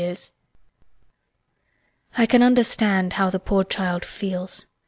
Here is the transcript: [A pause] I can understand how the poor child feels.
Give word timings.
[A 0.01 0.07
pause] 0.15 0.31
I 2.17 2.25
can 2.25 2.41
understand 2.41 3.13
how 3.13 3.29
the 3.29 3.37
poor 3.39 3.63
child 3.63 4.03
feels. 4.03 4.65